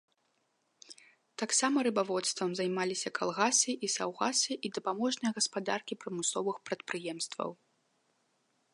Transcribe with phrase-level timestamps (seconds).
[1.41, 7.49] Таксама рыбаводствам займаліся калгасы і саўгасы і дапаможныя гаспадаркі прамысловых прадпрыемстваў.